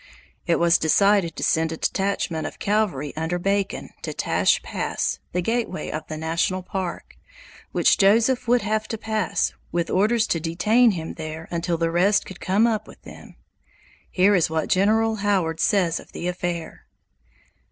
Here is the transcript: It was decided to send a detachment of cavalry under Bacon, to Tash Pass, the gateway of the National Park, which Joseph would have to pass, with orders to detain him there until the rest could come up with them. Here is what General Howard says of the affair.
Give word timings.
It 0.47 0.57
was 0.57 0.79
decided 0.79 1.35
to 1.35 1.43
send 1.43 1.71
a 1.71 1.77
detachment 1.77 2.47
of 2.47 2.57
cavalry 2.57 3.15
under 3.15 3.37
Bacon, 3.37 3.91
to 4.01 4.15
Tash 4.15 4.59
Pass, 4.63 5.19
the 5.31 5.43
gateway 5.43 5.91
of 5.91 6.07
the 6.07 6.17
National 6.17 6.63
Park, 6.63 7.17
which 7.71 7.99
Joseph 7.99 8.47
would 8.47 8.63
have 8.63 8.87
to 8.87 8.97
pass, 8.97 9.53
with 9.71 9.91
orders 9.91 10.25
to 10.29 10.39
detain 10.39 10.89
him 10.93 11.13
there 11.13 11.47
until 11.51 11.77
the 11.77 11.91
rest 11.91 12.25
could 12.25 12.39
come 12.39 12.65
up 12.65 12.87
with 12.87 13.03
them. 13.03 13.35
Here 14.09 14.33
is 14.33 14.49
what 14.49 14.69
General 14.69 15.17
Howard 15.17 15.59
says 15.59 15.99
of 15.99 16.13
the 16.13 16.27
affair. 16.27 16.87